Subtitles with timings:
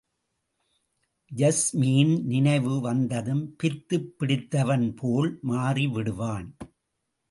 [1.35, 6.49] யாஸ்மியின் நினைவு வந்ததும் பித்துப் பிடித்தவன் போல் மாறிவிடுவான்.